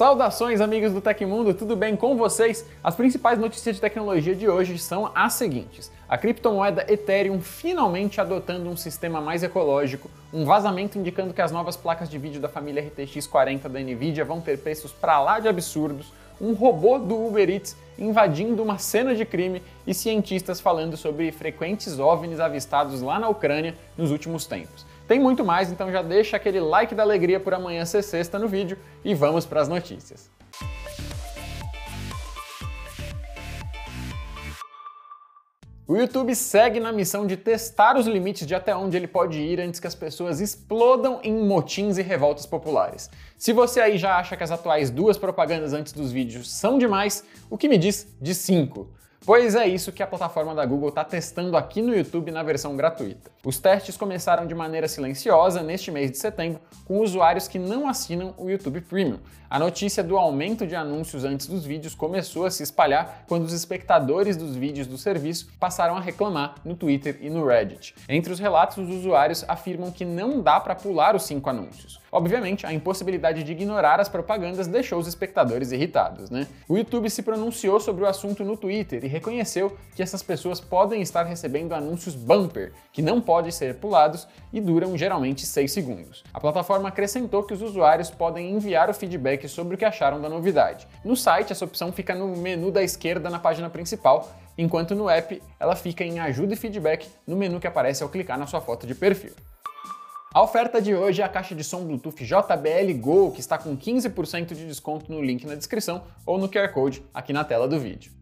Saudações, 0.00 0.62
amigos 0.62 0.94
do 0.94 1.00
Tecmundo, 1.02 1.52
tudo 1.52 1.76
bem 1.76 1.94
com 1.94 2.16
vocês? 2.16 2.64
As 2.82 2.94
principais 2.94 3.38
notícias 3.38 3.74
de 3.74 3.82
tecnologia 3.82 4.34
de 4.34 4.48
hoje 4.48 4.78
são 4.78 5.12
as 5.14 5.34
seguintes: 5.34 5.92
a 6.08 6.16
criptomoeda 6.16 6.90
Ethereum 6.90 7.38
finalmente 7.38 8.18
adotando 8.18 8.70
um 8.70 8.78
sistema 8.78 9.20
mais 9.20 9.42
ecológico, 9.42 10.10
um 10.32 10.46
vazamento 10.46 10.98
indicando 10.98 11.34
que 11.34 11.42
as 11.42 11.52
novas 11.52 11.76
placas 11.76 12.08
de 12.08 12.16
vídeo 12.16 12.40
da 12.40 12.48
família 12.48 12.82
RTX 12.82 13.26
40 13.26 13.68
da 13.68 13.78
Nvidia 13.78 14.24
vão 14.24 14.40
ter 14.40 14.58
preços 14.60 14.90
pra 14.90 15.20
lá 15.20 15.38
de 15.38 15.48
absurdos, 15.48 16.14
um 16.40 16.54
robô 16.54 16.98
do 16.98 17.26
Uber 17.26 17.50
Eats 17.50 17.76
invadindo 17.98 18.62
uma 18.62 18.78
cena 18.78 19.14
de 19.14 19.26
crime 19.26 19.62
e 19.86 19.92
cientistas 19.92 20.62
falando 20.62 20.96
sobre 20.96 21.30
frequentes 21.30 21.98
OVNIs 21.98 22.40
avistados 22.40 23.02
lá 23.02 23.18
na 23.18 23.28
Ucrânia 23.28 23.74
nos 23.98 24.10
últimos 24.10 24.46
tempos. 24.46 24.86
Tem 25.10 25.18
muito 25.18 25.44
mais, 25.44 25.72
então 25.72 25.90
já 25.90 26.02
deixa 26.02 26.36
aquele 26.36 26.60
like 26.60 26.94
da 26.94 27.02
alegria 27.02 27.40
por 27.40 27.52
amanhã 27.52 27.84
ser 27.84 28.00
sexta 28.00 28.38
no 28.38 28.46
vídeo 28.46 28.78
e 29.04 29.12
vamos 29.12 29.44
para 29.44 29.60
as 29.60 29.66
notícias. 29.66 30.30
O 35.84 35.96
YouTube 35.96 36.32
segue 36.36 36.78
na 36.78 36.92
missão 36.92 37.26
de 37.26 37.36
testar 37.36 37.96
os 37.96 38.06
limites 38.06 38.46
de 38.46 38.54
até 38.54 38.72
onde 38.76 38.96
ele 38.96 39.08
pode 39.08 39.40
ir 39.40 39.60
antes 39.60 39.80
que 39.80 39.86
as 39.88 39.96
pessoas 39.96 40.40
explodam 40.40 41.18
em 41.24 41.44
motins 41.44 41.98
e 41.98 42.02
revoltas 42.02 42.46
populares. 42.46 43.10
Se 43.36 43.52
você 43.52 43.80
aí 43.80 43.98
já 43.98 44.16
acha 44.16 44.36
que 44.36 44.44
as 44.44 44.52
atuais 44.52 44.90
duas 44.90 45.18
propagandas 45.18 45.72
antes 45.72 45.92
dos 45.92 46.12
vídeos 46.12 46.48
são 46.48 46.78
demais, 46.78 47.24
o 47.50 47.58
que 47.58 47.68
me 47.68 47.78
diz 47.78 48.06
de 48.22 48.32
5? 48.32 48.86
Pois 49.26 49.54
é 49.54 49.68
isso 49.68 49.92
que 49.92 50.02
a 50.02 50.06
plataforma 50.06 50.54
da 50.54 50.64
Google 50.64 50.88
está 50.88 51.04
testando 51.04 51.54
aqui 51.54 51.82
no 51.82 51.94
YouTube 51.94 52.30
na 52.30 52.42
versão 52.42 52.74
gratuita. 52.74 53.30
Os 53.44 53.58
testes 53.58 53.94
começaram 53.94 54.46
de 54.46 54.54
maneira 54.54 54.88
silenciosa 54.88 55.62
neste 55.62 55.90
mês 55.90 56.10
de 56.10 56.16
setembro, 56.16 56.58
com 56.86 57.00
usuários 57.00 57.46
que 57.46 57.58
não 57.58 57.86
assinam 57.86 58.34
o 58.38 58.48
YouTube 58.48 58.80
Premium. 58.80 59.18
A 59.50 59.58
notícia 59.58 60.02
do 60.02 60.16
aumento 60.16 60.66
de 60.66 60.74
anúncios 60.74 61.24
antes 61.24 61.46
dos 61.46 61.66
vídeos 61.66 61.94
começou 61.94 62.46
a 62.46 62.50
se 62.50 62.62
espalhar 62.62 63.24
quando 63.28 63.44
os 63.44 63.52
espectadores 63.52 64.38
dos 64.38 64.56
vídeos 64.56 64.86
do 64.86 64.96
serviço 64.96 65.48
passaram 65.58 65.96
a 65.96 66.00
reclamar 66.00 66.54
no 66.64 66.74
Twitter 66.74 67.18
e 67.20 67.28
no 67.28 67.44
Reddit. 67.44 67.94
Entre 68.08 68.32
os 68.32 68.38
relatos, 68.38 68.78
os 68.78 68.88
usuários 68.88 69.44
afirmam 69.46 69.90
que 69.90 70.04
não 70.04 70.40
dá 70.40 70.58
para 70.58 70.74
pular 70.74 71.14
os 71.14 71.24
cinco 71.24 71.50
anúncios. 71.50 72.00
Obviamente, 72.12 72.66
a 72.66 72.72
impossibilidade 72.72 73.44
de 73.44 73.52
ignorar 73.52 74.00
as 74.00 74.08
propagandas 74.08 74.66
deixou 74.66 74.98
os 74.98 75.06
espectadores 75.06 75.70
irritados, 75.70 76.28
né? 76.30 76.46
O 76.68 76.76
YouTube 76.76 77.08
se 77.08 77.22
pronunciou 77.22 77.78
sobre 77.78 78.04
o 78.04 78.06
assunto 78.06 78.44
no 78.44 78.56
Twitter 78.56 79.04
e 79.04 79.08
reconheceu 79.08 79.76
que 79.94 80.02
essas 80.02 80.22
pessoas 80.22 80.60
podem 80.60 81.00
estar 81.00 81.22
recebendo 81.22 81.72
anúncios 81.72 82.14
bumper, 82.14 82.72
que 82.92 83.02
não 83.02 83.20
podem 83.20 83.50
ser 83.50 83.76
pulados 83.76 84.26
e 84.52 84.60
duram 84.60 84.96
geralmente 84.96 85.46
6 85.46 85.70
segundos. 85.70 86.24
A 86.34 86.40
plataforma 86.40 86.88
acrescentou 86.88 87.42
que 87.44 87.54
os 87.54 87.62
usuários 87.62 88.10
podem 88.10 88.50
enviar 88.50 88.90
o 88.90 88.94
feedback 88.94 89.48
sobre 89.48 89.74
o 89.74 89.78
que 89.78 89.84
acharam 89.84 90.20
da 90.20 90.28
novidade. 90.28 90.88
No 91.04 91.16
site, 91.16 91.52
essa 91.52 91.64
opção 91.64 91.92
fica 91.92 92.14
no 92.14 92.36
menu 92.36 92.70
da 92.70 92.82
esquerda 92.82 93.30
na 93.30 93.38
página 93.38 93.70
principal, 93.70 94.28
enquanto 94.58 94.94
no 94.94 95.08
app 95.08 95.40
ela 95.58 95.76
fica 95.76 96.04
em 96.04 96.18
ajuda 96.18 96.54
e 96.54 96.56
feedback 96.56 97.08
no 97.26 97.36
menu 97.36 97.60
que 97.60 97.66
aparece 97.66 98.02
ao 98.02 98.08
clicar 98.08 98.38
na 98.38 98.46
sua 98.46 98.60
foto 98.60 98.86
de 98.86 98.94
perfil. 98.94 99.32
A 100.32 100.40
oferta 100.42 100.80
de 100.80 100.94
hoje 100.94 101.20
é 101.20 101.24
a 101.24 101.28
caixa 101.28 101.56
de 101.56 101.64
som 101.64 101.84
Bluetooth 101.84 102.14
JBL 102.24 103.00
Go, 103.00 103.32
que 103.32 103.40
está 103.40 103.58
com 103.58 103.76
15% 103.76 104.54
de 104.54 104.64
desconto 104.64 105.10
no 105.10 105.20
link 105.20 105.44
na 105.44 105.56
descrição 105.56 106.04
ou 106.24 106.38
no 106.38 106.48
QR 106.48 106.68
Code 106.68 107.02
aqui 107.12 107.32
na 107.32 107.42
tela 107.42 107.66
do 107.66 107.80
vídeo. 107.80 108.12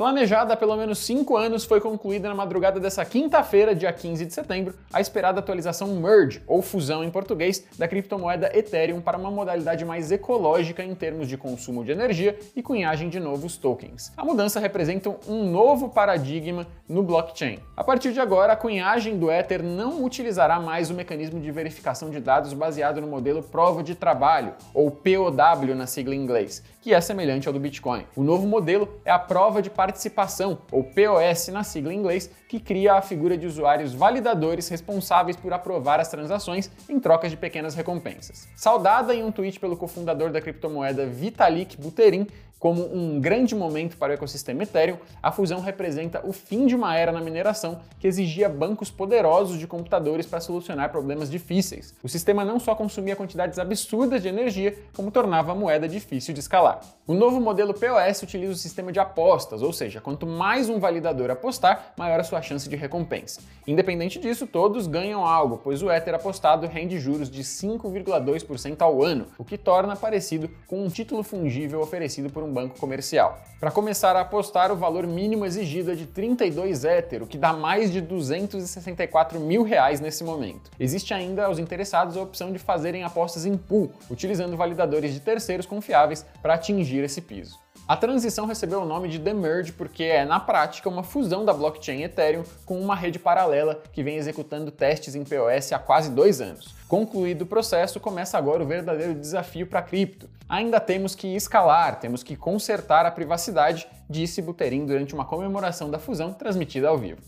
Planejada 0.00 0.54
há 0.54 0.56
pelo 0.56 0.74
menos 0.78 0.98
5 1.00 1.36
anos, 1.36 1.66
foi 1.66 1.78
concluída 1.78 2.26
na 2.26 2.34
madrugada 2.34 2.80
dessa 2.80 3.04
quinta-feira, 3.04 3.74
dia 3.74 3.92
15 3.92 4.24
de 4.24 4.32
setembro, 4.32 4.74
a 4.90 4.98
esperada 4.98 5.40
atualização 5.40 5.88
Merge, 5.88 6.42
ou 6.46 6.62
fusão 6.62 7.04
em 7.04 7.10
português, 7.10 7.66
da 7.78 7.86
criptomoeda 7.86 8.50
Ethereum 8.56 9.02
para 9.02 9.18
uma 9.18 9.30
modalidade 9.30 9.84
mais 9.84 10.10
ecológica 10.10 10.82
em 10.82 10.94
termos 10.94 11.28
de 11.28 11.36
consumo 11.36 11.84
de 11.84 11.92
energia 11.92 12.34
e 12.56 12.62
cunhagem 12.62 13.10
de 13.10 13.20
novos 13.20 13.58
tokens. 13.58 14.10
A 14.16 14.24
mudança 14.24 14.58
representa 14.58 15.14
um 15.28 15.50
novo 15.50 15.90
paradigma 15.90 16.66
no 16.88 17.02
blockchain. 17.02 17.58
A 17.76 17.84
partir 17.84 18.14
de 18.14 18.20
agora, 18.20 18.54
a 18.54 18.56
cunhagem 18.56 19.18
do 19.18 19.30
Ether 19.30 19.62
não 19.62 20.02
utilizará 20.02 20.58
mais 20.58 20.88
o 20.88 20.94
mecanismo 20.94 21.38
de 21.38 21.52
verificação 21.52 22.08
de 22.08 22.20
dados 22.20 22.54
baseado 22.54 23.02
no 23.02 23.06
modelo 23.06 23.42
prova 23.42 23.82
de 23.82 23.94
trabalho, 23.94 24.54
ou 24.72 24.90
POW 24.90 25.74
na 25.76 25.86
sigla 25.86 26.14
em 26.14 26.22
inglês, 26.22 26.64
que 26.80 26.94
é 26.94 27.00
semelhante 27.02 27.46
ao 27.46 27.52
do 27.52 27.60
Bitcoin. 27.60 28.06
O 28.16 28.22
novo 28.22 28.46
modelo 28.46 28.88
é 29.04 29.10
a 29.10 29.18
prova 29.18 29.60
de 29.60 29.68
participação, 29.90 30.58
ou 30.70 30.84
POS 30.84 31.48
na 31.48 31.64
sigla 31.64 31.92
em 31.92 31.98
inglês, 31.98 32.30
que 32.48 32.60
cria 32.60 32.94
a 32.94 33.02
figura 33.02 33.36
de 33.36 33.46
usuários 33.46 33.92
validadores 33.92 34.68
responsáveis 34.68 35.36
por 35.36 35.52
aprovar 35.52 35.98
as 35.98 36.08
transações 36.08 36.70
em 36.88 37.00
troca 37.00 37.28
de 37.28 37.36
pequenas 37.36 37.74
recompensas. 37.74 38.48
Saudada 38.54 39.12
em 39.12 39.24
um 39.24 39.32
tweet 39.32 39.58
pelo 39.58 39.76
cofundador 39.76 40.30
da 40.30 40.40
criptomoeda 40.40 41.06
Vitalik 41.06 41.76
Buterin, 41.76 42.28
como 42.60 42.94
um 42.94 43.18
grande 43.18 43.54
momento 43.54 43.96
para 43.96 44.10
o 44.10 44.14
ecossistema 44.14 44.62
Ethereum, 44.62 44.98
a 45.22 45.32
fusão 45.32 45.60
representa 45.60 46.20
o 46.22 46.32
fim 46.32 46.66
de 46.66 46.76
uma 46.76 46.94
era 46.94 47.10
na 47.10 47.20
mineração 47.20 47.80
que 47.98 48.06
exigia 48.06 48.50
bancos 48.50 48.90
poderosos 48.90 49.58
de 49.58 49.66
computadores 49.66 50.26
para 50.26 50.40
solucionar 50.40 50.90
problemas 50.90 51.30
difíceis. 51.30 51.94
O 52.02 52.08
sistema 52.08 52.44
não 52.44 52.60
só 52.60 52.74
consumia 52.74 53.16
quantidades 53.16 53.58
absurdas 53.58 54.22
de 54.22 54.28
energia, 54.28 54.76
como 54.94 55.10
tornava 55.10 55.52
a 55.52 55.54
moeda 55.54 55.88
difícil 55.88 56.34
de 56.34 56.40
escalar. 56.40 56.80
O 57.06 57.14
novo 57.14 57.40
modelo 57.40 57.72
POS 57.72 58.22
utiliza 58.22 58.52
o 58.52 58.56
sistema 58.56 58.92
de 58.92 59.00
apostas, 59.00 59.62
ou 59.62 59.72
seja, 59.72 60.00
quanto 60.00 60.26
mais 60.26 60.68
um 60.68 60.78
validador 60.78 61.30
apostar, 61.30 61.94
maior 61.96 62.20
a 62.20 62.24
sua 62.24 62.42
chance 62.42 62.68
de 62.68 62.76
recompensa. 62.76 63.40
Independente 63.66 64.18
disso, 64.18 64.46
todos 64.46 64.86
ganham 64.86 65.24
algo, 65.24 65.58
pois 65.64 65.82
o 65.82 65.90
Ether 65.90 66.14
apostado 66.14 66.66
rende 66.66 67.00
juros 67.00 67.30
de 67.30 67.42
5,2% 67.42 68.82
ao 68.82 69.02
ano, 69.02 69.26
o 69.38 69.44
que 69.44 69.56
torna 69.56 69.96
parecido 69.96 70.50
com 70.66 70.84
um 70.84 70.88
título 70.88 71.22
fungível 71.22 71.80
oferecido 71.80 72.28
por 72.28 72.42
um 72.42 72.49
um 72.50 72.52
banco 72.52 72.78
comercial. 72.78 73.38
Para 73.60 73.70
começar 73.70 74.16
a 74.16 74.22
apostar, 74.22 74.72
o 74.72 74.76
valor 74.76 75.06
mínimo 75.06 75.46
exigido 75.46 75.92
é 75.92 75.94
de 75.94 76.06
32 76.06 76.84
Ether, 76.84 77.22
o 77.22 77.26
que 77.26 77.38
dá 77.38 77.52
mais 77.52 77.92
de 77.92 78.00
264 78.00 79.38
mil 79.38 79.62
reais 79.62 80.00
nesse 80.00 80.24
momento. 80.24 80.70
Existe 80.80 81.14
ainda 81.14 81.44
aos 81.44 81.58
interessados 81.58 82.16
a 82.16 82.22
opção 82.22 82.52
de 82.52 82.58
fazerem 82.58 83.04
apostas 83.04 83.46
em 83.46 83.56
pool, 83.56 83.92
utilizando 84.10 84.56
validadores 84.56 85.12
de 85.12 85.20
terceiros 85.20 85.66
confiáveis 85.66 86.26
para 86.42 86.54
atingir 86.54 87.04
esse 87.04 87.20
piso. 87.20 87.58
A 87.86 87.96
transição 87.96 88.46
recebeu 88.46 88.82
o 88.82 88.86
nome 88.86 89.08
de 89.08 89.18
The 89.18 89.34
Merge 89.34 89.72
porque 89.72 90.04
é, 90.04 90.24
na 90.24 90.40
prática, 90.40 90.88
uma 90.88 91.02
fusão 91.02 91.44
da 91.44 91.52
blockchain 91.52 92.02
Ethereum 92.02 92.44
com 92.64 92.80
uma 92.80 92.94
rede 92.94 93.18
paralela 93.18 93.82
que 93.92 94.02
vem 94.02 94.16
executando 94.16 94.70
testes 94.70 95.14
em 95.14 95.24
POS 95.24 95.72
há 95.72 95.78
quase 95.78 96.10
dois 96.10 96.40
anos. 96.40 96.79
Concluído 96.90 97.42
o 97.42 97.46
processo, 97.46 98.00
começa 98.00 98.36
agora 98.36 98.64
o 98.64 98.66
verdadeiro 98.66 99.14
desafio 99.14 99.64
para 99.64 99.78
a 99.78 99.82
cripto. 99.82 100.28
Ainda 100.48 100.80
temos 100.80 101.14
que 101.14 101.36
escalar, 101.36 102.00
temos 102.00 102.24
que 102.24 102.34
consertar 102.34 103.06
a 103.06 103.12
privacidade, 103.12 103.86
disse 104.08 104.42
Buterin 104.42 104.84
durante 104.86 105.14
uma 105.14 105.24
comemoração 105.24 105.88
da 105.88 106.00
fusão 106.00 106.32
transmitida 106.32 106.88
ao 106.88 106.98
vivo. 106.98 107.22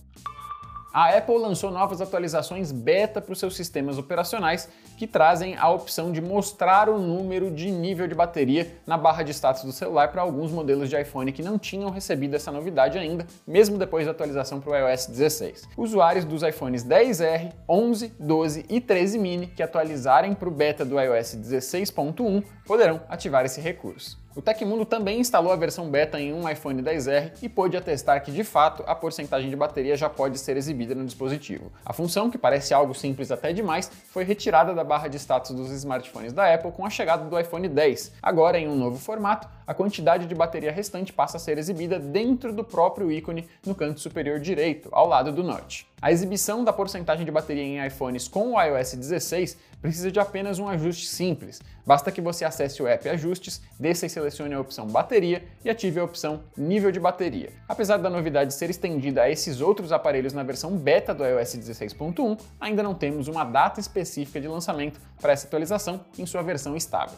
A 0.92 1.16
Apple 1.16 1.38
lançou 1.38 1.70
novas 1.70 2.02
atualizações 2.02 2.70
beta 2.70 3.18
para 3.18 3.32
os 3.32 3.38
seus 3.38 3.56
sistemas 3.56 3.96
operacionais 3.96 4.68
que 4.98 5.06
trazem 5.06 5.56
a 5.56 5.70
opção 5.70 6.12
de 6.12 6.20
mostrar 6.20 6.90
o 6.90 6.98
número 6.98 7.50
de 7.50 7.70
nível 7.70 8.06
de 8.06 8.14
bateria 8.14 8.70
na 8.86 8.98
barra 8.98 9.22
de 9.22 9.32
status 9.32 9.64
do 9.64 9.72
celular 9.72 10.12
para 10.12 10.20
alguns 10.20 10.50
modelos 10.50 10.90
de 10.90 11.00
iPhone 11.00 11.32
que 11.32 11.42
não 11.42 11.58
tinham 11.58 11.88
recebido 11.88 12.36
essa 12.36 12.52
novidade 12.52 12.98
ainda, 12.98 13.26
mesmo 13.46 13.78
depois 13.78 14.04
da 14.04 14.12
atualização 14.12 14.60
para 14.60 14.70
o 14.70 14.90
iOS 14.90 15.06
16. 15.06 15.68
Usuários 15.78 16.26
dos 16.26 16.42
iPhones 16.42 16.84
10R, 16.84 17.52
11, 17.66 18.12
12 18.20 18.66
e 18.68 18.78
13 18.78 19.18
mini 19.18 19.46
que 19.46 19.62
atualizarem 19.62 20.34
para 20.34 20.48
o 20.48 20.52
beta 20.52 20.84
do 20.84 21.00
iOS 21.00 21.36
16.1 21.36 22.44
poderão 22.66 23.00
ativar 23.08 23.46
esse 23.46 23.62
recurso. 23.62 24.21
O 24.34 24.40
Tecmundo 24.40 24.86
também 24.86 25.20
instalou 25.20 25.52
a 25.52 25.56
versão 25.56 25.90
beta 25.90 26.18
em 26.18 26.32
um 26.32 26.48
iPhone 26.48 26.82
10R 26.82 27.32
e 27.42 27.50
pôde 27.50 27.76
atestar 27.76 28.24
que, 28.24 28.32
de 28.32 28.42
fato, 28.42 28.82
a 28.86 28.94
porcentagem 28.94 29.50
de 29.50 29.56
bateria 29.56 29.94
já 29.94 30.08
pode 30.08 30.38
ser 30.38 30.56
exibida 30.56 30.94
no 30.94 31.04
dispositivo. 31.04 31.70
A 31.84 31.92
função, 31.92 32.30
que 32.30 32.38
parece 32.38 32.72
algo 32.72 32.94
simples 32.94 33.30
até 33.30 33.52
demais, 33.52 33.90
foi 34.08 34.24
retirada 34.24 34.72
da 34.72 34.82
barra 34.82 35.08
de 35.08 35.18
status 35.18 35.54
dos 35.54 35.70
smartphones 35.70 36.32
da 36.32 36.52
Apple 36.52 36.72
com 36.72 36.86
a 36.86 36.90
chegada 36.90 37.28
do 37.28 37.38
iPhone 37.38 37.68
10. 37.68 38.12
Agora, 38.22 38.58
em 38.58 38.66
um 38.66 38.74
novo 38.74 38.98
formato, 38.98 39.46
a 39.66 39.74
quantidade 39.74 40.26
de 40.26 40.34
bateria 40.34 40.72
restante 40.72 41.12
passa 41.12 41.36
a 41.36 41.40
ser 41.40 41.58
exibida 41.58 41.98
dentro 41.98 42.54
do 42.54 42.64
próprio 42.64 43.12
ícone 43.12 43.46
no 43.66 43.74
canto 43.74 44.00
superior 44.00 44.40
direito, 44.40 44.88
ao 44.92 45.06
lado 45.06 45.30
do 45.30 45.42
notch. 45.42 45.84
A 46.00 46.10
exibição 46.10 46.64
da 46.64 46.72
porcentagem 46.72 47.24
de 47.24 47.30
bateria 47.30 47.62
em 47.62 47.86
iPhones 47.86 48.26
com 48.26 48.54
o 48.54 48.60
iOS 48.60 48.94
16 48.94 49.56
precisa 49.80 50.10
de 50.10 50.18
apenas 50.18 50.58
um 50.58 50.68
ajuste 50.68 51.06
simples. 51.06 51.60
Basta 51.86 52.10
que 52.10 52.20
você 52.20 52.44
acesse 52.44 52.82
o 52.82 52.88
app 52.88 53.08
Ajustes, 53.08 53.60
desça 53.78 54.06
selecione 54.22 54.54
a 54.54 54.60
opção 54.60 54.86
Bateria 54.86 55.42
e 55.64 55.70
ative 55.70 55.98
a 55.98 56.04
opção 56.04 56.44
Nível 56.56 56.92
de 56.92 57.00
Bateria. 57.00 57.50
Apesar 57.68 57.96
da 57.96 58.08
novidade 58.08 58.54
ser 58.54 58.70
estendida 58.70 59.22
a 59.22 59.30
esses 59.30 59.60
outros 59.60 59.90
aparelhos 59.90 60.32
na 60.32 60.42
versão 60.42 60.76
beta 60.76 61.12
do 61.14 61.24
iOS 61.24 61.56
16.1, 61.56 62.38
ainda 62.60 62.82
não 62.82 62.94
temos 62.94 63.26
uma 63.26 63.44
data 63.44 63.80
específica 63.80 64.40
de 64.40 64.46
lançamento 64.46 65.00
para 65.20 65.32
essa 65.32 65.46
atualização 65.46 66.00
em 66.16 66.24
sua 66.26 66.42
versão 66.42 66.76
estável. 66.76 67.16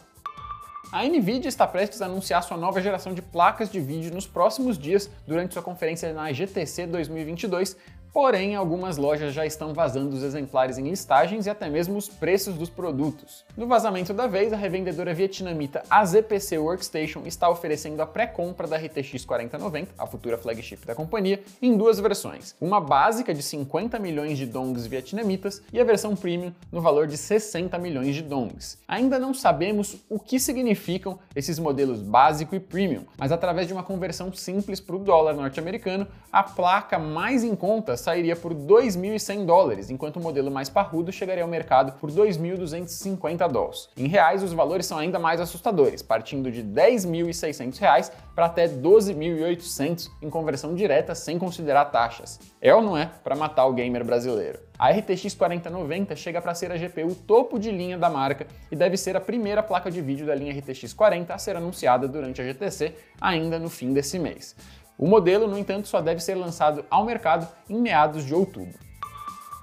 A 0.91 1.03
Nvidia 1.03 1.49
está 1.49 1.67
prestes 1.67 2.01
a 2.01 2.05
anunciar 2.05 2.43
sua 2.43 2.57
nova 2.57 2.79
geração 2.79 3.13
de 3.13 3.21
placas 3.21 3.71
de 3.71 3.79
vídeo 3.79 4.13
nos 4.13 4.27
próximos 4.27 4.77
dias 4.77 5.09
durante 5.27 5.53
sua 5.53 5.63
conferência 5.63 6.13
na 6.13 6.31
GTC 6.31 6.87
2022, 6.87 7.75
porém 8.15 8.55
algumas 8.55 8.95
lojas 8.95 9.33
já 9.33 9.45
estão 9.45 9.73
vazando 9.73 10.15
os 10.15 10.23
exemplares 10.23 10.77
em 10.77 10.87
listagens 10.87 11.47
e 11.47 11.49
até 11.49 11.69
mesmo 11.69 11.97
os 11.97 12.07
preços 12.07 12.55
dos 12.55 12.69
produtos. 12.69 13.43
No 13.57 13.67
vazamento 13.67 14.13
da 14.13 14.25
vez, 14.25 14.53
a 14.53 14.55
revendedora 14.55 15.13
vietnamita 15.13 15.83
AZPC 15.89 16.57
Workstation 16.57 17.23
está 17.25 17.49
oferecendo 17.49 18.01
a 18.01 18.05
pré-compra 18.05 18.67
da 18.67 18.77
RTX 18.77 19.25
4090, 19.25 19.95
a 19.97 20.07
futura 20.07 20.37
flagship 20.37 20.85
da 20.85 20.95
companhia, 20.95 21.43
em 21.61 21.75
duas 21.75 21.99
versões. 21.99 22.55
Uma 22.61 22.79
básica 22.79 23.33
de 23.33 23.43
50 23.43 23.99
milhões 23.99 24.37
de 24.37 24.45
dongs 24.45 24.87
vietnamitas 24.87 25.61
e 25.73 25.81
a 25.81 25.83
versão 25.83 26.15
premium 26.15 26.53
no 26.71 26.79
valor 26.79 27.07
de 27.07 27.17
60 27.17 27.77
milhões 27.79 28.15
de 28.15 28.21
dongs. 28.21 28.77
Ainda 28.87 29.19
não 29.19 29.33
sabemos 29.33 29.97
o 30.09 30.17
que 30.17 30.39
significam 30.39 31.19
esses 31.35 31.59
modelos 31.59 31.99
básico 31.99 32.55
e 32.55 32.61
premium, 32.61 33.03
mas 33.17 33.33
através 33.33 33.67
de 33.67 33.73
uma 33.73 33.83
conversão 33.83 34.31
simples 34.31 34.79
para 34.79 34.95
o 34.95 34.99
dólar 34.99 35.33
norte-americano, 35.33 36.07
a 36.31 36.43
placa 36.43 36.97
mais 36.97 37.43
em 37.43 37.57
conta 37.57 38.04
sairia 38.05 38.35
por 38.35 38.53
2.100 38.53 39.45
dólares, 39.45 39.89
enquanto 39.89 40.17
o 40.17 40.19
modelo 40.21 40.51
mais 40.51 40.69
parrudo 40.69 41.11
chegaria 41.11 41.43
ao 41.43 41.49
mercado 41.49 41.93
por 41.99 42.11
2.250 42.11 43.47
dólares. 43.51 43.89
Em 43.97 44.07
reais, 44.07 44.43
os 44.43 44.53
valores 44.53 44.85
são 44.85 44.97
ainda 44.97 45.17
mais 45.17 45.41
assustadores, 45.41 46.03
partindo 46.03 46.51
de 46.51 46.63
10.600 46.63 47.77
reais 47.79 48.11
para 48.35 48.45
até 48.45 48.67
12.800 48.67 50.09
em 50.21 50.29
conversão 50.29 50.75
direta 50.75 51.15
sem 51.15 51.39
considerar 51.39 51.85
taxas. 51.85 52.39
É 52.61 52.73
ou 52.75 52.81
não 52.81 52.95
é 52.95 53.09
para 53.23 53.35
matar 53.35 53.65
o 53.65 53.73
gamer 53.73 54.05
brasileiro? 54.05 54.59
A 54.77 54.91
RTX 54.91 55.33
4090 55.33 56.15
chega 56.15 56.41
para 56.41 56.53
ser 56.53 56.71
a 56.71 56.77
GPU 56.77 57.15
topo 57.15 57.57
de 57.57 57.71
linha 57.71 57.97
da 57.97 58.09
marca 58.09 58.45
e 58.69 58.75
deve 58.75 58.97
ser 58.97 59.15
a 59.15 59.21
primeira 59.21 59.63
placa 59.63 59.89
de 59.89 60.01
vídeo 60.01 60.27
da 60.27 60.35
linha 60.35 60.53
RTX 60.53 60.93
40 60.93 61.33
a 61.33 61.37
ser 61.37 61.55
anunciada 61.55 62.07
durante 62.07 62.41
a 62.41 62.45
GTC 62.45 62.93
ainda 63.19 63.57
no 63.57 63.69
fim 63.69 63.93
desse 63.93 64.19
mês. 64.19 64.55
O 64.97 65.07
modelo, 65.07 65.47
no 65.47 65.57
entanto, 65.57 65.87
só 65.87 66.01
deve 66.01 66.21
ser 66.21 66.35
lançado 66.35 66.85
ao 66.89 67.03
mercado 67.03 67.47
em 67.69 67.79
meados 67.79 68.23
de 68.23 68.33
outubro. 68.33 68.85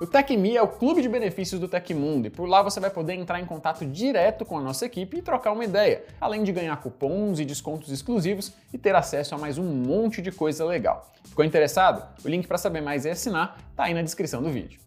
O 0.02 0.06
TecMe 0.06 0.56
é 0.56 0.62
o 0.62 0.66
clube 0.66 1.00
de 1.00 1.08
benefícios 1.08 1.60
do 1.60 1.68
Tecmundo 1.68 2.26
e 2.26 2.30
por 2.30 2.48
lá 2.48 2.60
você 2.60 2.80
vai 2.80 2.90
poder 2.90 3.14
entrar 3.14 3.38
em 3.38 3.46
contato 3.46 3.86
direto 3.86 4.44
com 4.44 4.58
a 4.58 4.60
nossa 4.60 4.84
equipe 4.84 5.18
e 5.18 5.22
trocar 5.22 5.52
uma 5.52 5.64
ideia, 5.64 6.04
além 6.20 6.42
de 6.42 6.50
ganhar 6.50 6.76
cupons 6.78 7.38
e 7.38 7.44
descontos 7.44 7.88
exclusivos 7.88 8.52
e 8.72 8.78
ter 8.78 8.96
acesso 8.96 9.34
a 9.34 9.38
mais 9.38 9.58
um 9.58 9.62
monte 9.62 10.20
de 10.20 10.32
coisa 10.32 10.64
legal. 10.64 11.12
Ficou 11.24 11.44
interessado? 11.44 12.04
O 12.24 12.28
link 12.28 12.48
para 12.48 12.58
saber 12.58 12.80
mais 12.80 13.04
e 13.04 13.10
assinar 13.10 13.56
está 13.70 13.84
aí 13.84 13.94
na 13.94 14.02
descrição 14.02 14.42
do 14.42 14.50
vídeo. 14.50 14.80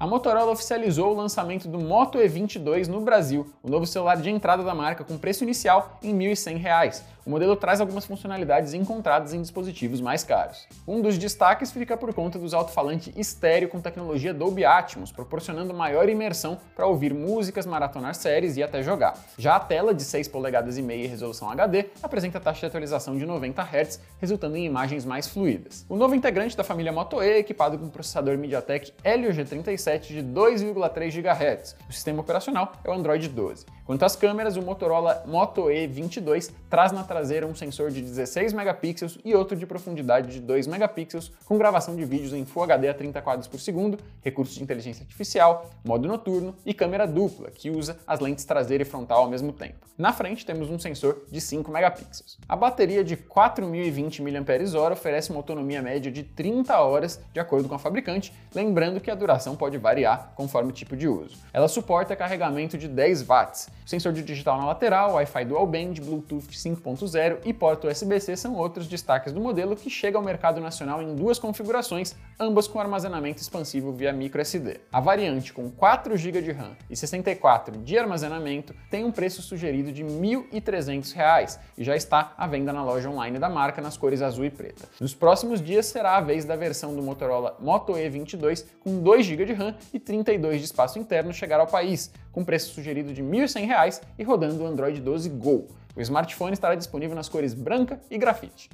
A 0.00 0.06
Motorola 0.06 0.52
oficializou 0.52 1.12
o 1.12 1.16
lançamento 1.16 1.68
do 1.68 1.78
Moto 1.78 2.18
E22 2.18 2.86
no 2.86 3.00
Brasil, 3.00 3.52
o 3.62 3.68
novo 3.68 3.84
celular 3.84 4.16
de 4.16 4.30
entrada 4.30 4.62
da 4.62 4.72
marca 4.74 5.04
com 5.04 5.18
preço 5.18 5.42
inicial 5.42 5.98
em 6.02 6.16
R$ 6.16 6.32
1.100. 6.32 7.02
O 7.28 7.30
modelo 7.30 7.54
traz 7.56 7.78
algumas 7.78 8.06
funcionalidades 8.06 8.72
encontradas 8.72 9.34
em 9.34 9.42
dispositivos 9.42 10.00
mais 10.00 10.24
caros. 10.24 10.66
Um 10.86 11.02
dos 11.02 11.18
destaques 11.18 11.70
fica 11.70 11.94
por 11.94 12.14
conta 12.14 12.38
dos 12.38 12.54
alto-falante 12.54 13.12
estéreo 13.18 13.68
com 13.68 13.82
tecnologia 13.82 14.32
Dolby 14.32 14.64
Atmos, 14.64 15.12
proporcionando 15.12 15.74
maior 15.74 16.08
imersão 16.08 16.58
para 16.74 16.86
ouvir 16.86 17.12
músicas, 17.12 17.66
maratonar 17.66 18.14
séries 18.14 18.56
e 18.56 18.62
até 18.62 18.82
jogar. 18.82 19.12
Já 19.36 19.56
a 19.56 19.60
tela 19.60 19.92
de 19.92 20.04
6 20.04 20.26
polegadas 20.28 20.78
e 20.78 20.82
meia 20.82 21.06
resolução 21.06 21.50
HD 21.50 21.90
apresenta 22.02 22.40
taxa 22.40 22.60
de 22.60 22.66
atualização 22.66 23.18
de 23.18 23.26
90 23.26 23.62
Hz, 23.62 24.00
resultando 24.18 24.56
em 24.56 24.64
imagens 24.64 25.04
mais 25.04 25.28
fluidas. 25.28 25.84
O 25.86 25.96
novo 25.96 26.14
integrante 26.14 26.56
da 26.56 26.64
família 26.64 26.92
Moto 26.92 27.22
E 27.22 27.28
é 27.28 27.38
equipado 27.40 27.76
com 27.78 27.90
processador 27.90 28.38
MediaTek 28.38 28.94
Helio 29.04 29.32
G37 29.32 30.00
de 30.06 30.22
2,3 30.22 31.10
GHz. 31.20 31.76
O 31.90 31.92
sistema 31.92 32.22
operacional 32.22 32.72
é 32.82 32.88
o 32.88 32.94
Android 32.94 33.28
12. 33.28 33.66
Quanto 33.88 34.04
às 34.04 34.14
câmeras, 34.14 34.54
o 34.58 34.60
Motorola 34.60 35.22
Moto 35.24 35.62
E22 35.62 36.52
traz 36.68 36.92
na 36.92 37.02
traseira 37.04 37.46
um 37.46 37.54
sensor 37.54 37.90
de 37.90 38.02
16 38.02 38.52
megapixels 38.52 39.18
e 39.24 39.34
outro 39.34 39.56
de 39.56 39.64
profundidade 39.64 40.30
de 40.30 40.40
2 40.40 40.66
megapixels, 40.66 41.32
com 41.46 41.56
gravação 41.56 41.96
de 41.96 42.04
vídeos 42.04 42.34
em 42.34 42.44
Full 42.44 42.64
HD 42.64 42.90
a 42.90 42.92
30 42.92 43.22
quadros 43.22 43.48
por 43.48 43.58
segundo, 43.58 43.98
recursos 44.20 44.54
de 44.54 44.62
inteligência 44.62 45.04
artificial, 45.04 45.70
modo 45.82 46.06
noturno 46.06 46.54
e 46.66 46.74
câmera 46.74 47.06
dupla, 47.06 47.50
que 47.50 47.70
usa 47.70 47.96
as 48.06 48.20
lentes 48.20 48.44
traseira 48.44 48.82
e 48.82 48.84
frontal 48.84 49.22
ao 49.22 49.30
mesmo 49.30 49.54
tempo. 49.54 49.88
Na 49.96 50.12
frente 50.12 50.44
temos 50.44 50.68
um 50.68 50.78
sensor 50.78 51.24
de 51.30 51.40
5 51.40 51.72
megapixels. 51.72 52.36
A 52.46 52.54
bateria 52.54 53.02
de 53.02 53.16
4020 53.16 54.20
mAh 54.20 54.92
oferece 54.92 55.30
uma 55.30 55.38
autonomia 55.38 55.80
média 55.80 56.12
de 56.12 56.24
30 56.24 56.78
horas, 56.78 57.18
de 57.32 57.40
acordo 57.40 57.66
com 57.66 57.74
a 57.74 57.78
fabricante, 57.78 58.34
lembrando 58.54 59.00
que 59.00 59.10
a 59.10 59.14
duração 59.14 59.56
pode 59.56 59.78
variar 59.78 60.34
conforme 60.36 60.68
o 60.68 60.74
tipo 60.74 60.94
de 60.94 61.08
uso. 61.08 61.38
Ela 61.54 61.68
suporta 61.68 62.14
carregamento 62.14 62.76
de 62.76 62.86
10 62.86 63.22
watts, 63.22 63.77
Sensor 63.88 64.12
de 64.12 64.22
digital 64.22 64.58
na 64.58 64.66
lateral, 64.66 65.14
Wi-Fi 65.14 65.46
Dual 65.46 65.66
Band, 65.66 65.94
Bluetooth 65.94 66.48
5.0 66.48 67.38
e 67.46 67.54
porta 67.54 67.88
USB-C 67.88 68.36
são 68.36 68.54
outros 68.54 68.86
destaques 68.86 69.32
do 69.32 69.40
modelo 69.40 69.74
que 69.74 69.88
chega 69.88 70.18
ao 70.18 70.22
mercado 70.22 70.60
nacional 70.60 71.00
em 71.00 71.14
duas 71.14 71.38
configurações, 71.38 72.14
ambas 72.38 72.68
com 72.68 72.78
armazenamento 72.78 73.40
expansível 73.40 73.90
via 73.90 74.12
microSD. 74.12 74.78
A 74.92 75.00
variante 75.00 75.54
com 75.54 75.70
4 75.70 76.18
GB 76.18 76.42
de 76.42 76.52
RAM 76.52 76.76
e 76.90 76.94
64 76.94 77.78
de 77.78 77.98
armazenamento 77.98 78.74
tem 78.90 79.06
um 79.06 79.10
preço 79.10 79.40
sugerido 79.40 79.90
de 79.90 80.02
R$ 80.02 80.10
1.300 80.10 81.58
e 81.78 81.82
já 81.82 81.96
está 81.96 82.34
à 82.36 82.46
venda 82.46 82.74
na 82.74 82.84
loja 82.84 83.08
online 83.08 83.38
da 83.38 83.48
marca 83.48 83.80
nas 83.80 83.96
cores 83.96 84.20
azul 84.20 84.44
e 84.44 84.50
preta. 84.50 84.86
Nos 85.00 85.14
próximos 85.14 85.62
dias 85.62 85.86
será 85.86 86.18
a 86.18 86.20
vez 86.20 86.44
da 86.44 86.56
versão 86.56 86.94
do 86.94 87.02
Motorola 87.02 87.56
Moto 87.58 87.94
E22 87.94 88.66
com 88.80 89.00
2 89.00 89.24
GB 89.24 89.46
de 89.46 89.54
RAM 89.54 89.74
e 89.94 89.98
32 89.98 90.58
de 90.58 90.66
espaço 90.66 90.98
interno 90.98 91.32
chegar 91.32 91.58
ao 91.58 91.66
país, 91.66 92.12
com 92.38 92.44
preço 92.44 92.72
sugerido 92.72 93.12
de 93.12 93.20
R$ 93.20 93.28
1.100 93.28 94.00
e 94.16 94.22
rodando 94.22 94.62
o 94.62 94.66
Android 94.66 95.00
12 95.00 95.28
Go. 95.30 95.66
O 95.96 96.00
smartphone 96.00 96.52
estará 96.52 96.76
disponível 96.76 97.16
nas 97.16 97.28
cores 97.28 97.52
branca 97.52 98.00
e 98.08 98.16
grafite. 98.16 98.70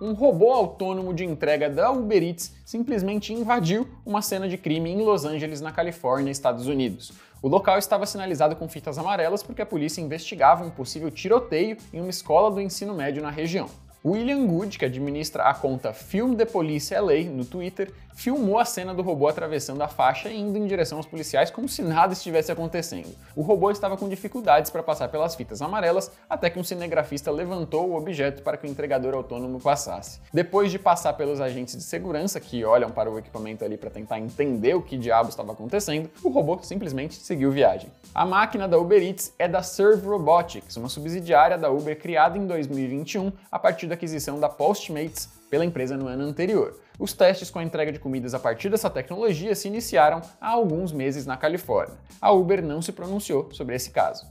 Um 0.00 0.14
robô 0.14 0.50
autônomo 0.50 1.12
de 1.12 1.26
entrega 1.26 1.68
da 1.68 1.90
Uber 1.90 2.22
Eats 2.22 2.54
simplesmente 2.64 3.34
invadiu 3.34 3.86
uma 4.06 4.22
cena 4.22 4.48
de 4.48 4.56
crime 4.56 4.88
em 4.88 5.02
Los 5.02 5.26
Angeles, 5.26 5.60
na 5.60 5.70
Califórnia, 5.70 6.30
Estados 6.30 6.68
Unidos. 6.68 7.12
O 7.42 7.48
local 7.48 7.76
estava 7.76 8.06
sinalizado 8.06 8.56
com 8.56 8.66
fitas 8.66 8.96
amarelas 8.96 9.42
porque 9.42 9.60
a 9.60 9.66
polícia 9.66 10.00
investigava 10.00 10.64
um 10.64 10.70
possível 10.70 11.10
tiroteio 11.10 11.76
em 11.92 12.00
uma 12.00 12.08
escola 12.08 12.50
do 12.50 12.62
ensino 12.62 12.94
médio 12.94 13.22
na 13.22 13.30
região. 13.30 13.68
William 14.02 14.46
Good, 14.46 14.78
que 14.78 14.86
administra 14.86 15.42
a 15.44 15.52
conta 15.52 15.92
Film 15.92 16.34
the 16.34 16.46
Police 16.46 16.94
LA 16.94 17.24
no 17.30 17.44
Twitter, 17.44 17.92
filmou 18.14 18.58
a 18.58 18.64
cena 18.64 18.94
do 18.94 19.02
robô 19.02 19.28
atravessando 19.28 19.82
a 19.82 19.88
faixa 19.88 20.28
e 20.28 20.38
indo 20.38 20.58
em 20.58 20.66
direção 20.66 20.98
aos 20.98 21.06
policiais 21.06 21.50
como 21.50 21.68
se 21.68 21.82
nada 21.82 22.12
estivesse 22.12 22.52
acontecendo. 22.52 23.14
O 23.34 23.42
robô 23.42 23.70
estava 23.70 23.96
com 23.96 24.08
dificuldades 24.08 24.70
para 24.70 24.82
passar 24.82 25.08
pelas 25.08 25.34
fitas 25.34 25.62
amarelas 25.62 26.10
até 26.28 26.50
que 26.50 26.58
um 26.58 26.64
cinegrafista 26.64 27.30
levantou 27.30 27.88
o 27.88 27.96
objeto 27.96 28.42
para 28.42 28.56
que 28.56 28.66
o 28.66 28.70
entregador 28.70 29.14
autônomo 29.14 29.60
passasse. 29.60 30.20
Depois 30.32 30.70
de 30.70 30.78
passar 30.78 31.14
pelos 31.14 31.40
agentes 31.40 31.76
de 31.76 31.82
segurança 31.82 32.40
que 32.40 32.64
olham 32.64 32.90
para 32.90 33.10
o 33.10 33.18
equipamento 33.18 33.64
ali 33.64 33.76
para 33.76 33.90
tentar 33.90 34.18
entender 34.18 34.74
o 34.74 34.82
que 34.82 34.96
diabos 34.98 35.32
estava 35.32 35.52
acontecendo, 35.52 36.10
o 36.22 36.28
robô 36.28 36.58
simplesmente 36.62 37.14
seguiu 37.14 37.50
viagem. 37.50 37.90
A 38.14 38.26
máquina 38.26 38.66
da 38.66 38.78
Uber 38.78 39.02
Eats 39.02 39.32
é 39.38 39.46
da 39.46 39.62
Serve 39.62 40.06
Robotics, 40.06 40.76
uma 40.76 40.88
subsidiária 40.88 41.56
da 41.56 41.70
Uber 41.70 41.98
criada 41.98 42.36
em 42.36 42.46
2021 42.46 43.32
a 43.50 43.58
partir 43.58 43.89
da 43.90 43.94
aquisição 43.94 44.40
da 44.40 44.48
Postmates 44.48 45.28
pela 45.50 45.64
empresa 45.64 45.96
no 45.96 46.06
ano 46.06 46.24
anterior. 46.24 46.78
Os 46.98 47.12
testes 47.12 47.50
com 47.50 47.58
a 47.58 47.62
entrega 47.62 47.92
de 47.92 47.98
comidas 47.98 48.34
a 48.34 48.38
partir 48.38 48.70
dessa 48.70 48.88
tecnologia 48.88 49.54
se 49.54 49.68
iniciaram 49.68 50.22
há 50.40 50.50
alguns 50.50 50.92
meses 50.92 51.26
na 51.26 51.36
Califórnia. 51.36 51.98
A 52.20 52.30
Uber 52.30 52.62
não 52.62 52.80
se 52.80 52.92
pronunciou 52.92 53.52
sobre 53.52 53.74
esse 53.74 53.90
caso. 53.90 54.26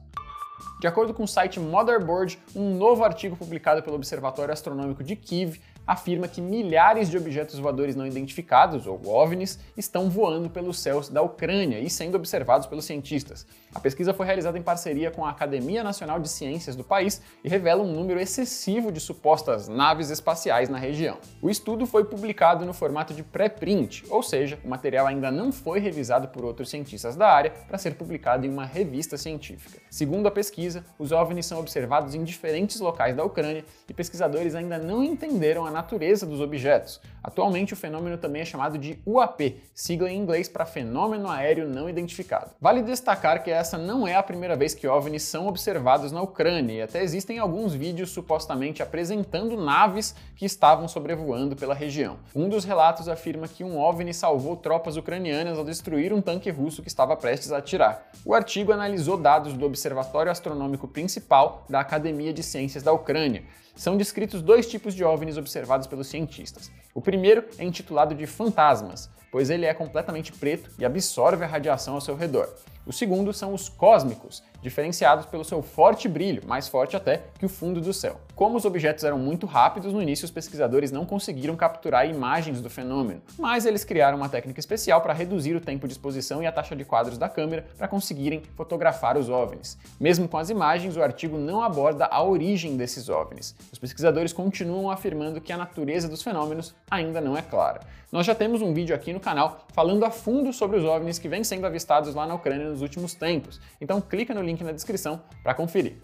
De 0.80 0.88
acordo 0.88 1.14
com 1.14 1.24
o 1.24 1.28
site 1.28 1.60
Motherboard, 1.60 2.40
um 2.56 2.74
novo 2.76 3.04
artigo 3.04 3.36
publicado 3.36 3.84
pelo 3.84 3.98
Observatório 3.98 4.54
Astronômico 4.54 5.04
de 5.04 5.16
Kiev 5.16 5.60
afirma 5.90 6.28
que 6.28 6.40
milhares 6.40 7.10
de 7.10 7.18
objetos 7.18 7.58
voadores 7.58 7.96
não 7.96 8.06
identificados, 8.06 8.86
ou 8.86 9.02
OVNIs, 9.08 9.58
estão 9.76 10.08
voando 10.08 10.48
pelos 10.48 10.78
céus 10.78 11.10
da 11.10 11.20
Ucrânia 11.20 11.80
e 11.80 11.90
sendo 11.90 12.14
observados 12.14 12.68
pelos 12.68 12.86
cientistas. 12.86 13.44
A 13.74 13.80
pesquisa 13.80 14.14
foi 14.14 14.28
realizada 14.28 14.56
em 14.56 14.62
parceria 14.62 15.10
com 15.10 15.26
a 15.26 15.32
Academia 15.32 15.84
Nacional 15.84 16.20
de 16.20 16.30
Ciências 16.30 16.76
do 16.76 16.84
país 16.84 17.24
e 17.44 17.50
revela 17.50 17.82
um 17.82 17.92
número 17.92 18.20
excessivo 18.20 18.92
de 18.92 19.00
supostas 19.00 19.68
naves 19.68 20.12
espaciais 20.12 20.70
na 20.70 20.78
região. 20.78 21.18
O 21.42 21.50
estudo 21.50 21.88
foi 21.88 22.04
publicado 22.04 22.66
no 22.66 22.74
formato 22.74 23.12
de 23.12 23.24
pré-print, 23.24 24.06
ou 24.12 24.22
seja, 24.22 24.60
o 24.64 24.70
material 24.70 25.08
ainda 25.08 25.32
não 25.32 25.52
foi 25.52 25.80
revisado 25.80 26.28
por 26.28 26.46
outros 26.46 26.70
cientistas 26.70 27.16
da 27.16 27.32
área 27.32 27.52
para 27.68 27.80
ser 27.80 27.96
publicado 27.96 28.46
em 28.46 28.50
uma 28.50 28.66
revista 28.66 29.18
científica. 29.18 29.80
Segundo 29.90 30.28
a 30.28 30.32
pesquisa, 30.32 30.86
os 31.00 31.12
OVNIs 31.12 31.48
são 31.48 31.60
observados 31.60 32.14
em 32.14 32.24
diferentes 32.24 32.80
locais 32.80 33.16
da 33.16 33.24
Ucrânia 33.24 33.66
e 33.88 33.94
pesquisadores 33.94 34.54
ainda 34.54 34.78
não 34.78 35.04
entenderam 35.04 35.66
a 35.66 35.79
natureza 35.82 36.26
dos 36.26 36.42
objetos. 36.42 37.02
Atualmente, 37.24 37.74
o 37.74 37.78
fenômeno 37.78 38.18
também 38.18 38.42
é 38.42 38.46
chamado 38.46 38.78
de 38.78 39.00
UAP, 39.06 39.62
sigla 39.74 40.10
em 40.10 40.18
inglês 40.18 40.48
para 40.48 40.66
Fenômeno 40.66 41.30
Aéreo 41.30 41.68
Não 41.68 41.90
Identificado. 41.90 42.52
Vale 42.60 42.82
destacar 42.82 43.44
que 43.44 43.52
essa 43.52 43.78
não 43.78 44.08
é 44.08 44.16
a 44.16 44.24
primeira 44.24 44.56
vez 44.56 44.74
que 44.74 44.88
OVNIs 44.88 45.24
são 45.24 45.48
observados 45.48 46.12
na 46.12 46.22
Ucrânia 46.22 46.74
e 46.74 46.82
até 46.82 47.04
existem 47.04 47.40
alguns 47.40 47.74
vídeos 47.74 48.12
supostamente 48.12 48.82
apresentando 48.82 49.56
naves 49.58 50.16
que 50.36 50.46
estavam 50.46 50.88
sobrevoando 50.88 51.56
pela 51.56 51.74
região. 51.74 52.18
Um 52.36 52.48
dos 52.48 52.64
relatos 52.64 53.08
afirma 53.08 53.48
que 53.48 53.64
um 53.64 53.80
OVNI 53.80 54.14
salvou 54.14 54.56
tropas 54.56 54.98
ucranianas 54.98 55.58
ao 55.58 55.66
destruir 55.66 56.14
um 56.14 56.22
tanque 56.22 56.50
russo 56.50 56.82
que 56.82 56.88
estava 56.88 57.16
prestes 57.18 57.52
a 57.52 57.58
atirar. 57.58 58.10
O 58.26 58.34
artigo 58.34 58.72
analisou 58.72 59.18
dados 59.18 59.54
do 59.54 59.66
Observatório 59.66 60.32
Astronômico 60.32 60.88
Principal 60.88 61.66
da 61.70 61.80
Academia 61.80 62.34
de 62.34 62.44
Ciências 62.44 62.84
da 62.84 62.94
Ucrânia. 62.94 63.44
São 63.76 63.96
descritos 63.96 64.42
dois 64.42 64.68
tipos 64.68 64.94
de 64.94 65.06
OVNIs 65.06 65.38
observados 65.38 65.88
pelos 65.88 66.08
cientistas. 66.08 66.70
O 66.94 67.02
primeiro 67.10 67.44
é 67.58 67.64
intitulado 67.64 68.14
de 68.14 68.28
Fantasmas, 68.28 69.10
pois 69.32 69.50
ele 69.50 69.66
é 69.66 69.74
completamente 69.74 70.32
preto 70.32 70.70
e 70.78 70.86
absorve 70.86 71.44
a 71.44 71.48
radiação 71.48 71.96
ao 71.96 72.02
seu 72.02 72.16
redor. 72.16 72.48
O 72.90 72.92
segundo 72.92 73.32
são 73.32 73.54
os 73.54 73.70
cósmicos, 73.70 74.42
diferenciados 74.64 75.28
pelo 75.28 75.46
seu 75.46 75.62
forte 75.62 76.08
brilho, 76.08 76.42
mais 76.48 76.68
forte 76.68 76.96
até 76.96 77.22
que 77.38 77.46
o 77.46 77.50
fundo 77.50 77.80
do 77.80 77.94
céu. 77.94 78.20
Como 78.36 78.58
os 78.58 78.66
objetos 78.66 79.04
eram 79.04 79.20
muito 79.20 79.46
rápidos, 79.46 79.94
no 79.94 80.02
início 80.02 80.26
os 80.26 80.32
pesquisadores 80.32 80.92
não 80.92 81.06
conseguiram 81.06 81.56
capturar 81.56 82.10
imagens 82.10 82.62
do 82.62 82.70
fenômeno, 82.70 83.22
mas 83.38 83.68
eles 83.68 83.84
criaram 83.84 84.18
uma 84.18 84.28
técnica 84.28 84.60
especial 84.60 85.02
para 85.02 85.14
reduzir 85.14 85.56
o 85.56 85.62
tempo 85.62 85.88
de 85.88 85.94
exposição 85.94 86.42
e 86.42 86.48
a 86.48 86.52
taxa 86.52 86.76
de 86.76 86.84
quadros 86.84 87.20
da 87.20 87.30
câmera 87.30 87.68
para 87.78 87.88
conseguirem 87.88 88.42
fotografar 88.56 89.18
os 89.18 89.30
OVNIs. 89.30 89.78
Mesmo 90.00 90.28
com 90.28 90.40
as 90.40 90.50
imagens, 90.50 90.98
o 90.98 91.04
artigo 91.04 91.38
não 91.38 91.62
aborda 91.62 92.06
a 92.06 92.24
origem 92.24 92.76
desses 92.76 93.08
OVNIs. 93.08 93.56
Os 93.72 93.78
pesquisadores 93.78 94.34
continuam 94.34 94.90
afirmando 94.90 95.40
que 95.40 95.54
a 95.54 95.58
natureza 95.58 96.10
dos 96.10 96.24
fenômenos 96.24 96.74
ainda 96.90 97.22
não 97.22 97.38
é 97.38 97.44
clara. 97.44 97.82
Nós 98.12 98.26
já 98.26 98.34
temos 98.34 98.64
um 98.64 98.74
vídeo 98.74 98.96
aqui 98.96 99.14
no 99.14 99.20
canal 99.20 99.68
falando 99.74 100.04
a 100.04 100.10
fundo 100.10 100.52
sobre 100.52 100.78
os 100.80 100.84
OVNIs 100.84 101.20
que 101.20 101.30
vêm 101.30 101.44
sendo 101.44 101.68
avistados 101.68 102.16
lá 102.16 102.26
na 102.26 102.34
Ucrânia 102.34 102.79
nos 102.80 102.82
últimos 102.82 103.14
tempos, 103.14 103.60
então 103.82 104.00
clica 104.00 104.34
no 104.34 104.42
link 104.42 104.64
na 104.64 104.72
descrição 104.72 105.22
para 105.44 105.54
conferir. 105.54 105.98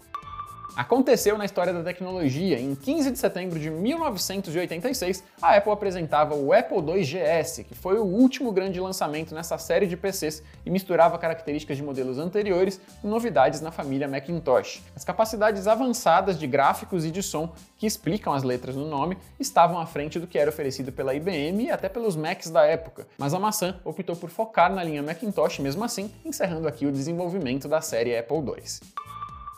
Aconteceu 0.76 1.38
na 1.38 1.46
história 1.46 1.72
da 1.72 1.82
tecnologia. 1.82 2.60
Em 2.60 2.74
15 2.74 3.10
de 3.10 3.18
setembro 3.18 3.58
de 3.58 3.70
1986, 3.70 5.24
a 5.40 5.56
Apple 5.56 5.72
apresentava 5.72 6.34
o 6.34 6.52
Apple 6.52 6.76
II 6.76 7.02
GS, 7.02 7.64
que 7.66 7.74
foi 7.74 7.96
o 7.96 8.04
último 8.04 8.52
grande 8.52 8.78
lançamento 8.78 9.34
nessa 9.34 9.56
série 9.56 9.86
de 9.86 9.96
PCs 9.96 10.42
e 10.66 10.70
misturava 10.70 11.16
características 11.16 11.78
de 11.78 11.82
modelos 11.82 12.18
anteriores 12.18 12.78
com 13.00 13.08
novidades 13.08 13.62
na 13.62 13.70
família 13.70 14.06
Macintosh. 14.06 14.82
As 14.94 15.02
capacidades 15.02 15.66
avançadas 15.66 16.38
de 16.38 16.46
gráficos 16.46 17.06
e 17.06 17.10
de 17.10 17.22
som 17.22 17.54
que 17.78 17.86
explicam 17.86 18.34
as 18.34 18.42
letras 18.42 18.76
no 18.76 18.86
nome 18.86 19.16
estavam 19.40 19.80
à 19.80 19.86
frente 19.86 20.20
do 20.20 20.26
que 20.26 20.38
era 20.38 20.50
oferecido 20.50 20.92
pela 20.92 21.14
IBM 21.14 21.64
e 21.64 21.70
até 21.70 21.88
pelos 21.88 22.16
Macs 22.16 22.50
da 22.50 22.66
época, 22.66 23.06
mas 23.16 23.32
a 23.32 23.38
maçã 23.38 23.80
optou 23.82 24.14
por 24.14 24.28
focar 24.28 24.70
na 24.70 24.84
linha 24.84 25.02
Macintosh 25.02 25.58
mesmo 25.58 25.82
assim, 25.82 26.12
encerrando 26.22 26.68
aqui 26.68 26.84
o 26.84 26.92
desenvolvimento 26.92 27.66
da 27.66 27.80
série 27.80 28.14
Apple 28.14 28.36
II. 28.36 29.05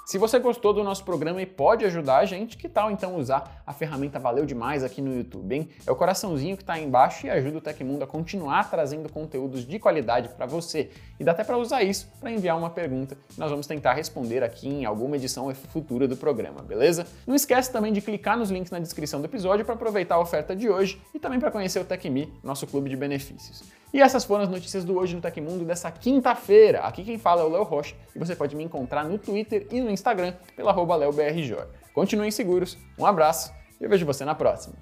Se 0.08 0.16
você 0.16 0.38
gostou 0.38 0.72
do 0.72 0.82
nosso 0.82 1.04
programa 1.04 1.42
e 1.42 1.44
pode 1.44 1.84
ajudar 1.84 2.16
a 2.16 2.24
gente, 2.24 2.56
que 2.56 2.66
tal 2.66 2.90
então 2.90 3.16
usar 3.16 3.62
a 3.66 3.74
ferramenta 3.74 4.18
Valeu 4.18 4.46
Demais 4.46 4.82
aqui 4.82 5.02
no 5.02 5.14
YouTube, 5.14 5.54
hein? 5.54 5.68
É 5.86 5.92
o 5.92 5.94
coraçãozinho 5.94 6.56
que 6.56 6.62
está 6.62 6.72
aí 6.72 6.84
embaixo 6.86 7.26
e 7.26 7.30
ajuda 7.30 7.58
o 7.58 7.60
Tecmundo 7.60 8.04
a 8.04 8.06
continuar 8.06 8.70
trazendo 8.70 9.06
conteúdos 9.10 9.66
de 9.66 9.78
qualidade 9.78 10.30
para 10.30 10.46
você. 10.46 10.88
E 11.20 11.24
dá 11.24 11.32
até 11.32 11.44
para 11.44 11.58
usar 11.58 11.82
isso 11.82 12.10
para 12.18 12.30
enviar 12.30 12.56
uma 12.56 12.70
pergunta 12.70 13.18
que 13.28 13.38
nós 13.38 13.50
vamos 13.50 13.66
tentar 13.66 13.92
responder 13.92 14.42
aqui 14.42 14.66
em 14.66 14.86
alguma 14.86 15.16
edição 15.16 15.54
futura 15.54 16.08
do 16.08 16.16
programa, 16.16 16.62
beleza? 16.62 17.06
Não 17.26 17.34
esquece 17.34 17.70
também 17.70 17.92
de 17.92 18.00
clicar 18.00 18.38
nos 18.38 18.50
links 18.50 18.70
na 18.70 18.78
descrição 18.78 19.20
do 19.20 19.26
episódio 19.26 19.62
para 19.62 19.74
aproveitar 19.74 20.14
a 20.14 20.20
oferta 20.20 20.56
de 20.56 20.70
hoje 20.70 20.98
e 21.12 21.18
também 21.18 21.38
para 21.38 21.50
conhecer 21.50 21.80
o 21.80 21.84
TecMe, 21.84 22.32
nosso 22.42 22.66
clube 22.66 22.88
de 22.88 22.96
benefícios. 22.96 23.62
E 23.92 24.00
essas 24.00 24.24
foram 24.24 24.44
as 24.44 24.50
notícias 24.50 24.84
do 24.84 24.98
Hoje 24.98 25.14
no 25.14 25.20
Tecmundo 25.20 25.64
dessa 25.64 25.90
quinta-feira. 25.90 26.80
Aqui 26.80 27.04
quem 27.04 27.18
fala 27.18 27.40
é 27.40 27.44
o 27.44 27.48
Léo 27.48 27.62
Rocha 27.62 27.94
e 28.14 28.18
você 28.18 28.36
pode 28.36 28.54
me 28.54 28.62
encontrar 28.62 29.04
no 29.04 29.18
Twitter 29.18 29.66
e 29.70 29.80
no 29.80 29.90
Instagram 29.90 30.34
pela 30.54 30.72
LeoBRJ. 30.72 31.56
Continuem 31.94 32.30
seguros, 32.30 32.76
um 32.98 33.06
abraço 33.06 33.52
e 33.80 33.84
eu 33.84 33.88
vejo 33.88 34.04
você 34.04 34.24
na 34.24 34.34
próxima. 34.34 34.74